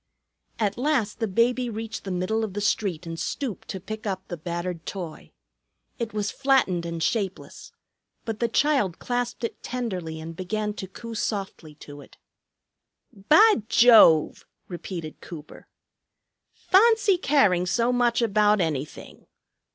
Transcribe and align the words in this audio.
At 0.57 0.79
last 0.79 1.19
the 1.19 1.27
baby 1.27 1.69
reached 1.69 2.05
the 2.05 2.09
middle 2.09 2.43
of 2.43 2.53
the 2.55 2.59
street 2.61 3.05
and 3.05 3.19
stooped 3.19 3.67
to 3.67 3.79
pick 3.79 4.07
up 4.07 4.27
the 4.29 4.35
battered 4.35 4.83
toy. 4.87 5.31
It 5.99 6.11
was 6.11 6.31
flattened 6.31 6.87
and 6.87 7.03
shapeless, 7.03 7.71
but 8.25 8.39
the 8.39 8.47
child 8.47 8.97
clasped 8.97 9.43
it 9.43 9.61
tenderly 9.61 10.19
and 10.19 10.35
began 10.35 10.73
to 10.73 10.87
coo 10.87 11.13
softly 11.13 11.75
to 11.75 12.01
it. 12.01 12.17
"Bah 13.13 13.57
Jove!" 13.69 14.47
repeated 14.67 15.21
Cooper. 15.21 15.67
"Fahncy 16.55 17.21
caring 17.21 17.67
so 17.67 17.93
much 17.93 18.23
about 18.23 18.59
anything! 18.59 19.27